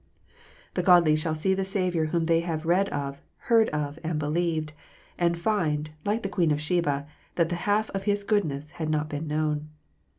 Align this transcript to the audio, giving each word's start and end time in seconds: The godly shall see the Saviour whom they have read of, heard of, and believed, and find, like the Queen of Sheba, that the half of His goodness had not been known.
The 0.73 0.81
godly 0.81 1.15
shall 1.15 1.35
see 1.35 1.53
the 1.53 1.63
Saviour 1.63 2.05
whom 2.05 2.25
they 2.25 2.39
have 2.39 2.65
read 2.65 2.89
of, 2.89 3.21
heard 3.51 3.69
of, 3.69 3.99
and 4.03 4.17
believed, 4.17 4.73
and 5.19 5.37
find, 5.37 5.91
like 6.05 6.23
the 6.23 6.27
Queen 6.27 6.49
of 6.49 6.59
Sheba, 6.59 7.05
that 7.35 7.49
the 7.49 7.55
half 7.69 7.91
of 7.91 8.05
His 8.05 8.23
goodness 8.23 8.71
had 8.71 8.89
not 8.89 9.09
been 9.09 9.27
known. 9.27 9.69